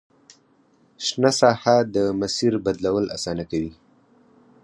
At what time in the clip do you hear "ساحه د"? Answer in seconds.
1.39-1.95